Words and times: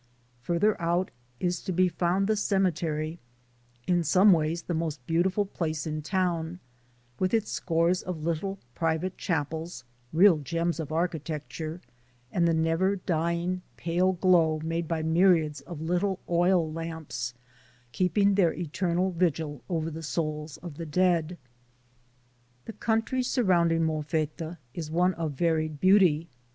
Farther 0.41 0.81
out 0.81 1.11
is 1.39 1.61
to 1.61 1.71
be 1.71 1.87
found 1.87 2.25
the 2.25 2.35
cemetery, 2.35 3.19
in 3.85 4.03
some 4.03 4.33
ways 4.33 4.63
the 4.63 4.73
most 4.73 5.05
beautiful 5.05 5.45
place 5.45 5.85
in 5.85 6.01
town, 6.01 6.59
with 7.19 7.35
its 7.35 7.51
scores 7.51 8.01
of 8.01 8.23
little 8.23 8.57
private 8.73 9.15
chapels, 9.15 9.83
real 10.11 10.39
gems 10.39 10.79
of 10.79 10.91
architecture, 10.91 11.81
and 12.31 12.47
the 12.47 12.53
never 12.55 12.95
dying 12.95 13.61
pale 13.77 14.13
glow 14.13 14.59
made 14.63 14.87
by 14.87 15.03
myriads 15.03 15.61
of 15.61 15.81
little 15.81 16.17
oil 16.27 16.73
lamps, 16.73 17.35
keeping 17.91 18.33
their 18.33 18.53
eternal 18.53 19.11
vigil 19.11 19.61
over 19.69 19.91
the 19.91 20.01
souls 20.01 20.57
of 20.63 20.77
the 20.77 20.85
dead. 20.87 21.37
The 22.65 22.73
country 22.73 23.21
surrounding 23.21 23.83
Molfetta 23.85 24.57
is 24.73 24.89
one 24.89 25.13
of 25.13 25.33
varied 25.33 25.79
beauty. 25.79 26.27